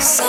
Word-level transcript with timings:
So. 0.00 0.27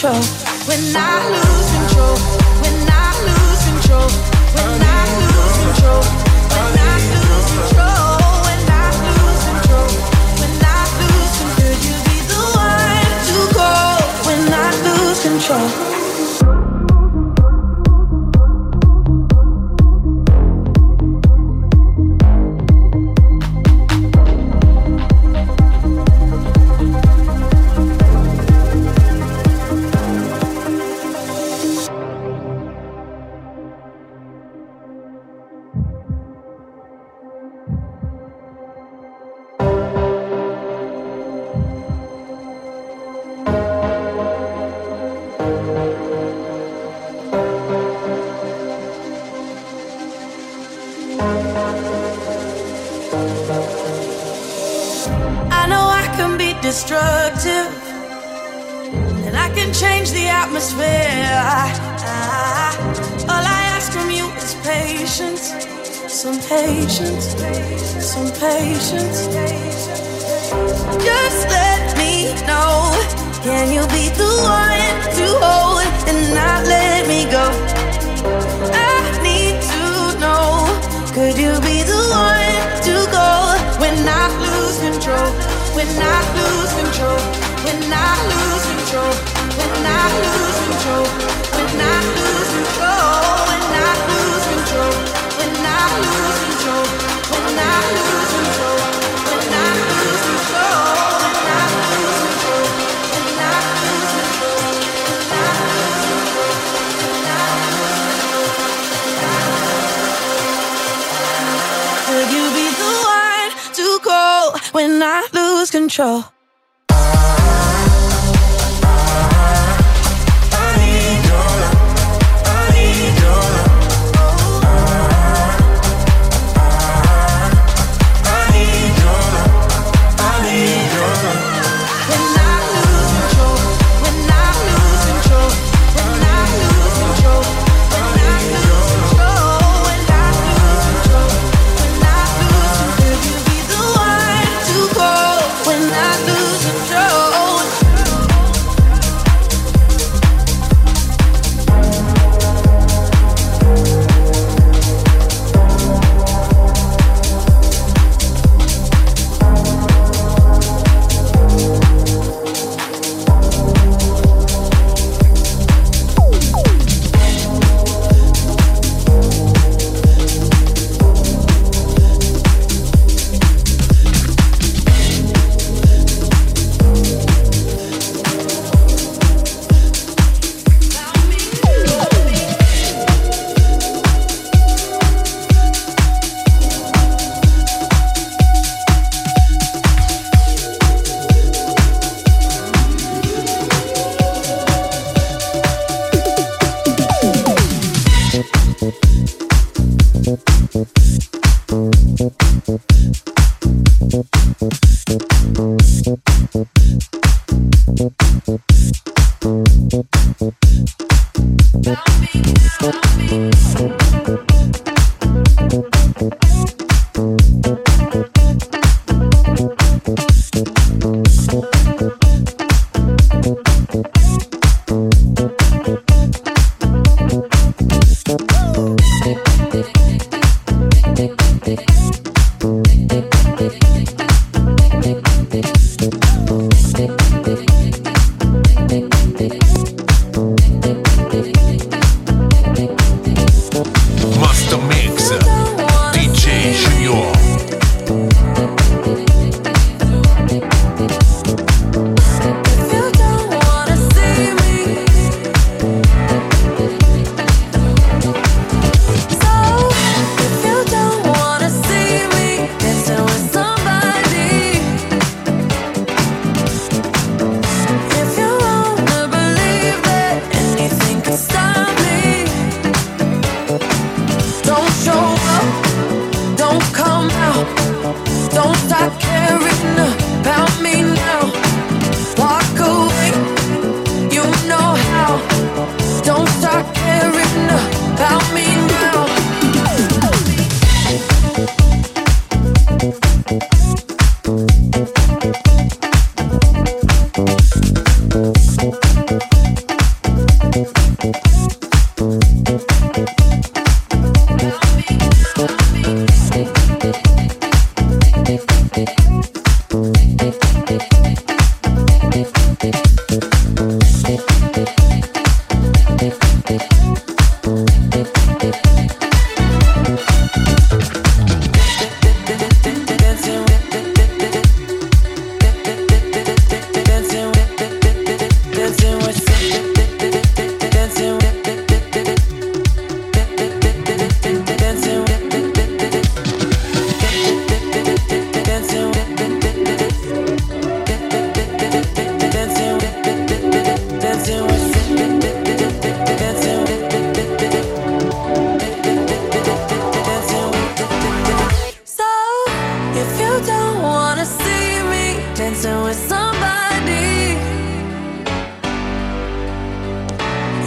control. 0.00 0.22
When 0.66 0.96
I 0.96 1.28
lose 1.28 1.70
control. 1.76 2.16
When 2.62 2.88
I 2.88 3.12
lose 3.26 3.64
control. 3.68 4.08
When 4.54 4.82
I 4.82 5.04
lose 5.20 5.74
control. 5.74 6.19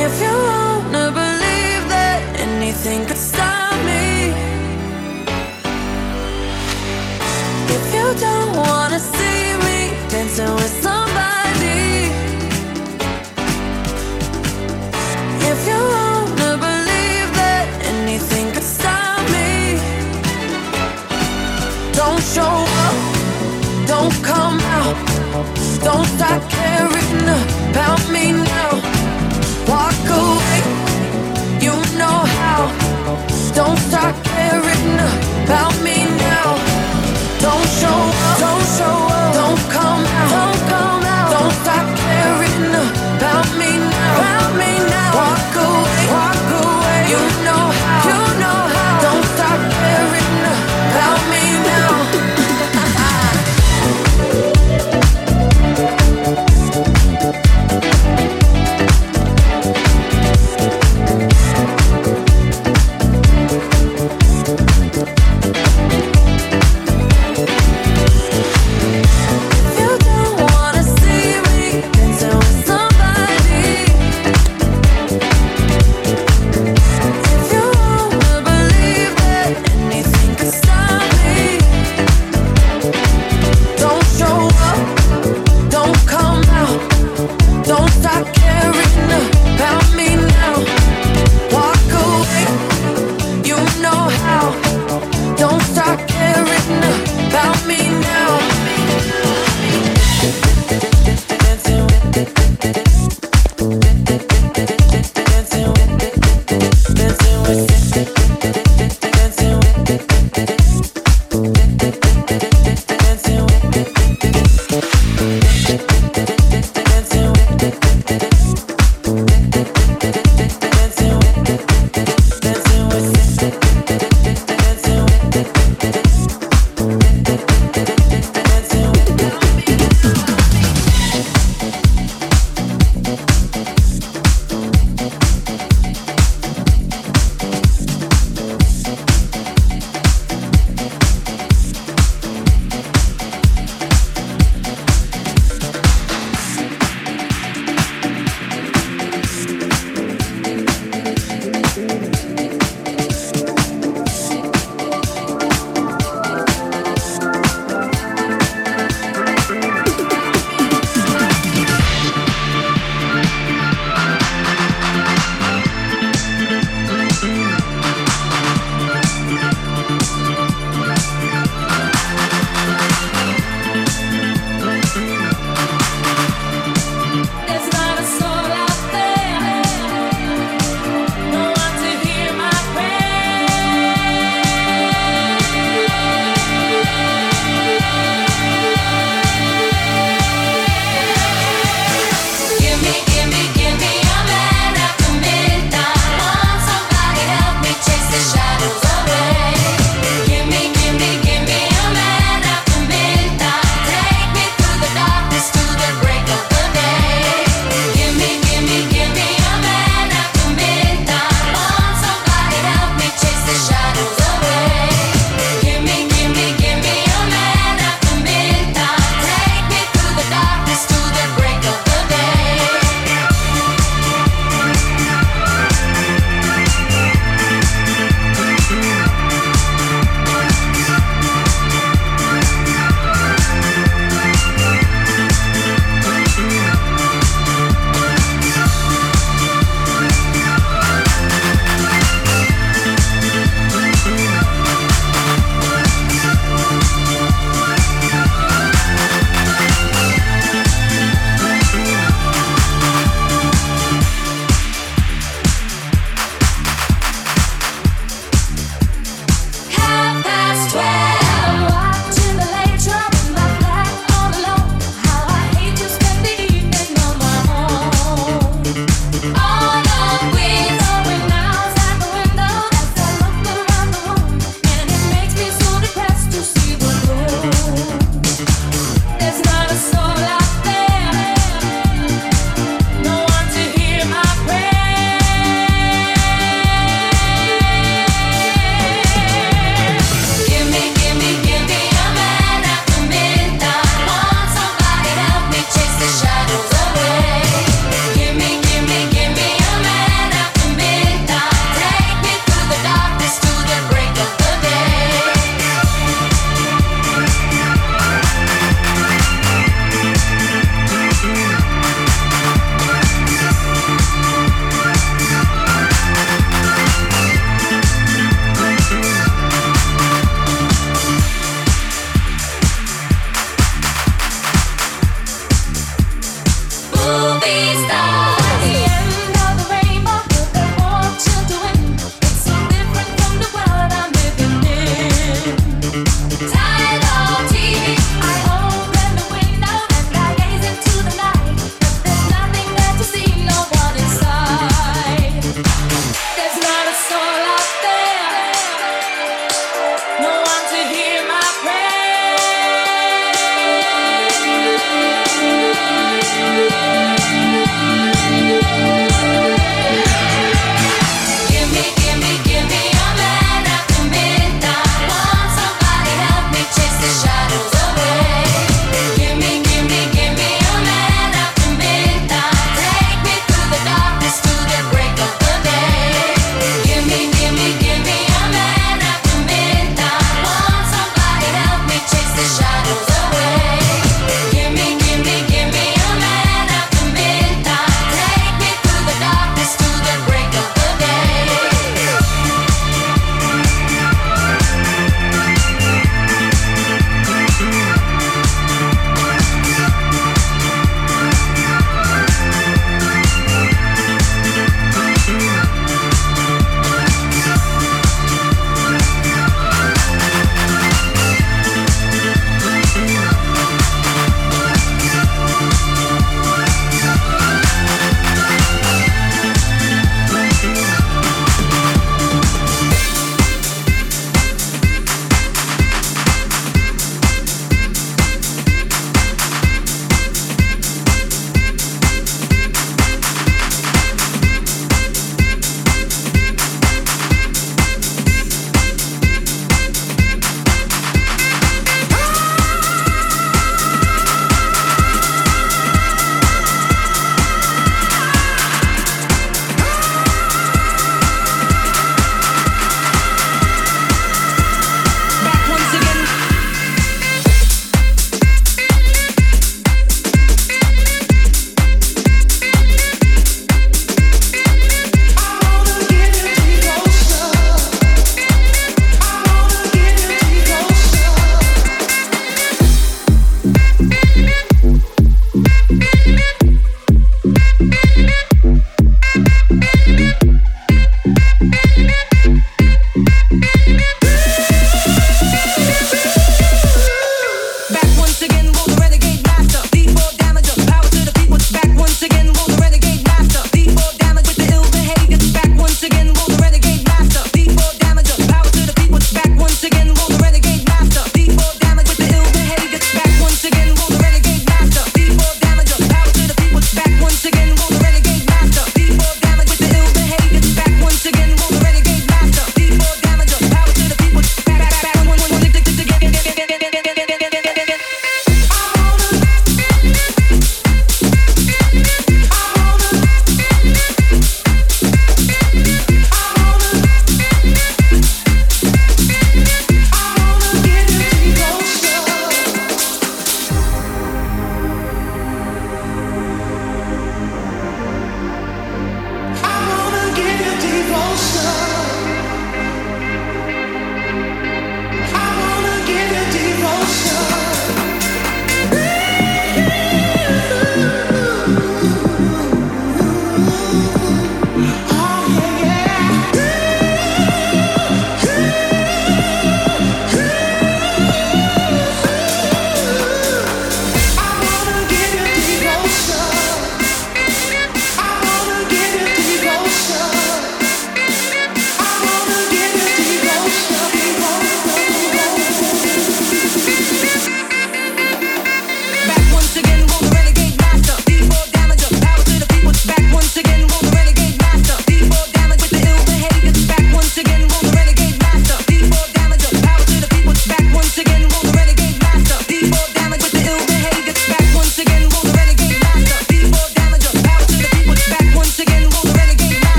If 0.00 0.22
you 0.22 0.47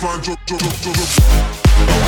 baseline. 0.00 0.22
Jump, 0.22 0.38
jump, 0.46 0.60
jump, 0.60 0.80
jump, 0.80 0.96
jump. 0.96 2.07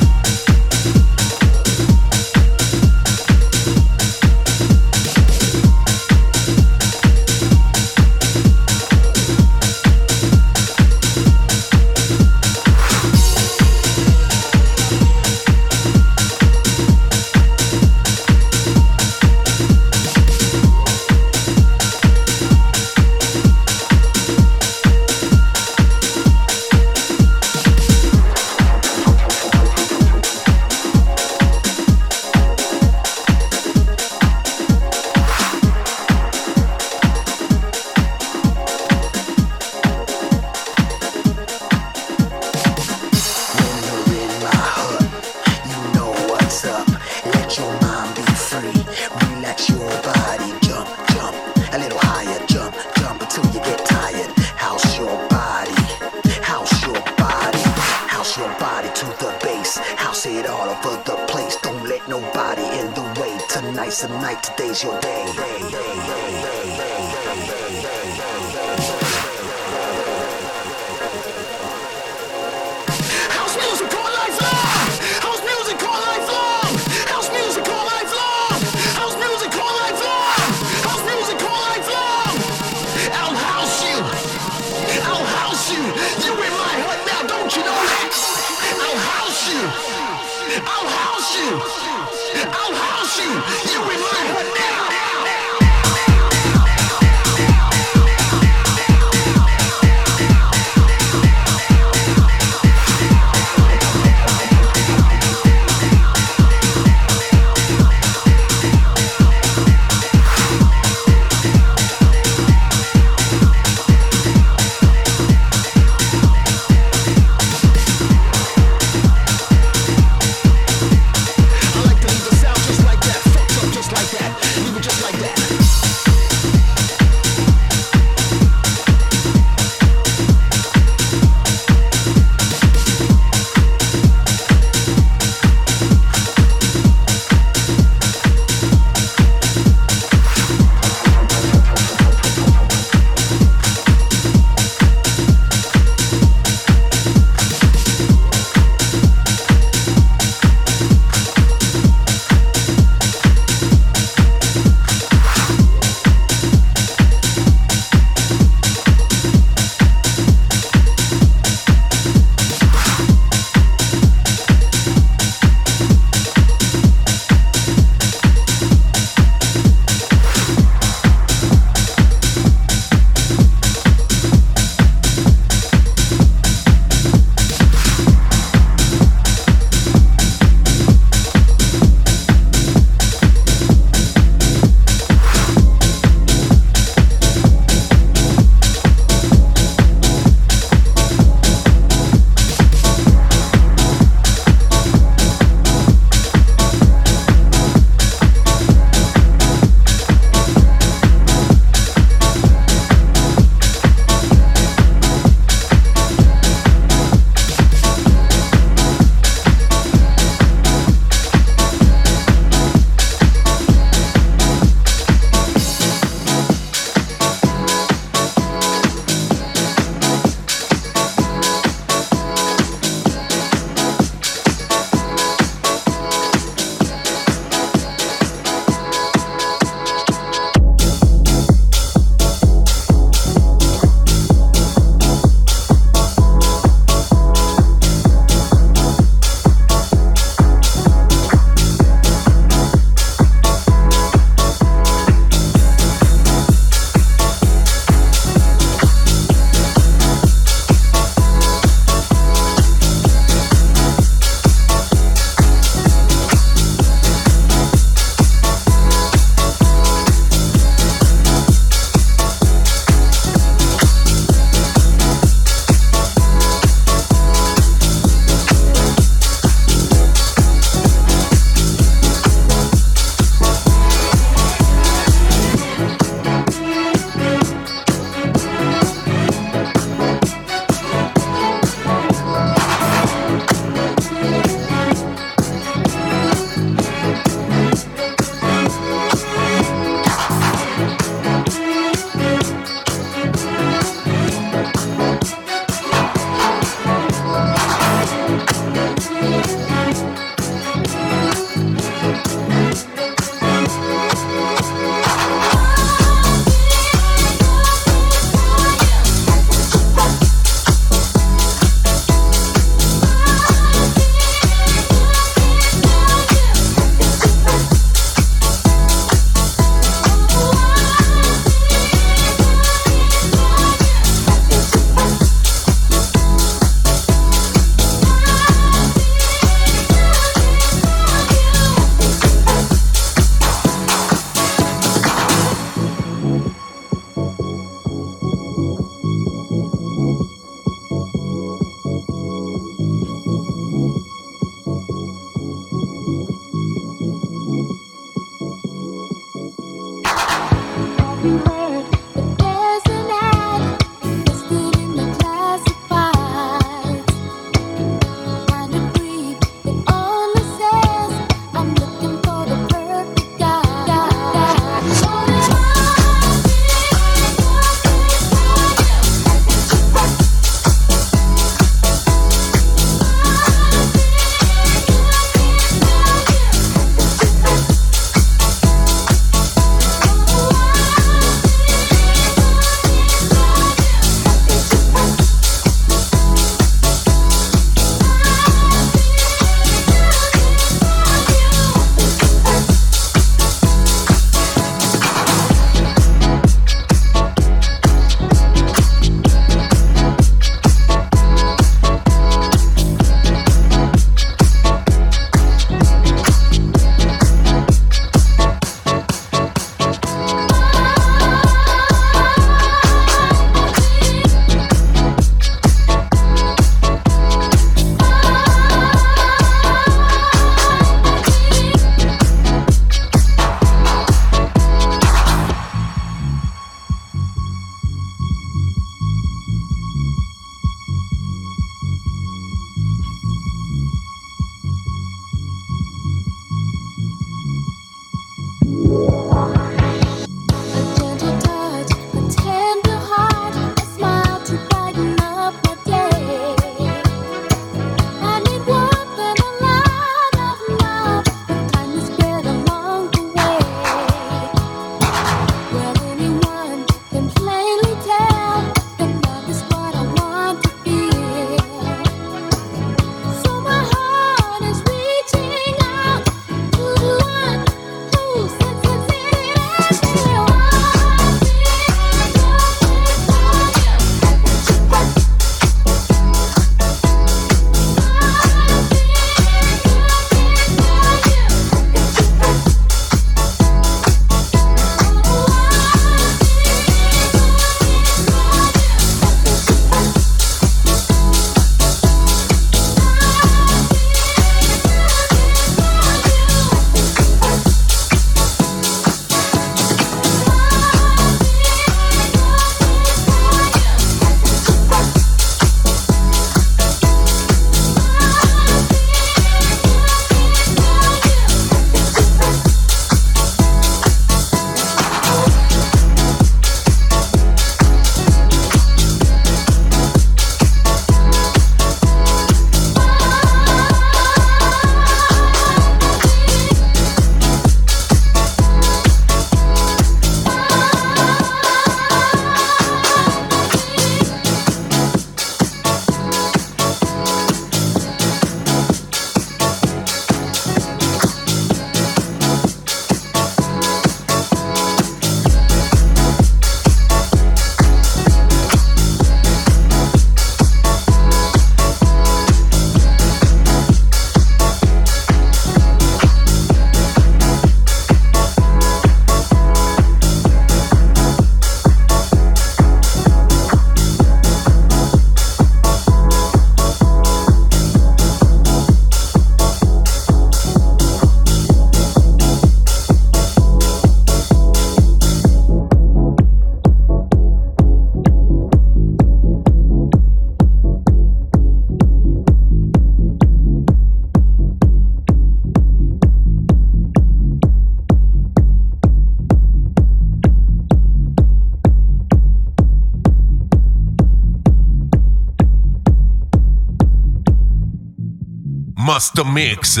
Master 599.14 599.44
Mix, 599.44 600.00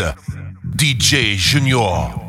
DJ 0.64 1.36
Junior. 1.36 2.23